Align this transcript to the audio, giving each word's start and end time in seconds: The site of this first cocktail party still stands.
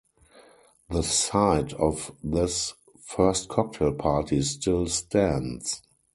The 0.89 1.03
site 1.03 1.73
of 1.73 2.11
this 2.23 2.73
first 3.05 3.49
cocktail 3.49 3.93
party 3.93 4.41
still 4.41 4.87
stands. 4.87 5.83